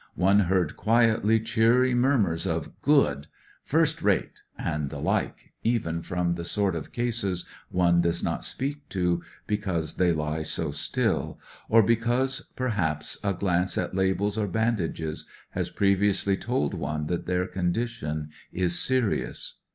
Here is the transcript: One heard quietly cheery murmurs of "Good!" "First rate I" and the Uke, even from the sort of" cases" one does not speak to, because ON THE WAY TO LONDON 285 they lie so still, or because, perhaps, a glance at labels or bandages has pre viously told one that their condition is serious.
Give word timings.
One 0.17 0.39
heard 0.39 0.75
quietly 0.77 1.39
cheery 1.39 1.93
murmurs 1.93 2.47
of 2.47 2.71
"Good!" 2.81 3.27
"First 3.63 4.01
rate 4.01 4.41
I" 4.57 4.63
and 4.73 4.89
the 4.89 4.99
Uke, 4.99 5.51
even 5.63 6.01
from 6.01 6.31
the 6.33 6.43
sort 6.43 6.75
of" 6.75 6.91
cases" 6.91 7.45
one 7.69 8.01
does 8.01 8.23
not 8.23 8.43
speak 8.43 8.89
to, 8.89 9.21
because 9.45 9.93
ON 9.93 9.97
THE 9.99 10.05
WAY 10.05 10.13
TO 10.13 10.17
LONDON 10.17 10.43
285 10.43 10.57
they 10.57 10.65
lie 10.65 10.71
so 10.71 10.71
still, 10.71 11.39
or 11.69 11.83
because, 11.83 12.49
perhaps, 12.55 13.19
a 13.23 13.35
glance 13.35 13.77
at 13.77 13.93
labels 13.93 14.39
or 14.39 14.47
bandages 14.47 15.27
has 15.51 15.69
pre 15.69 15.95
viously 15.95 16.41
told 16.41 16.73
one 16.73 17.05
that 17.05 17.27
their 17.27 17.45
condition 17.45 18.31
is 18.51 18.79
serious. 18.79 19.59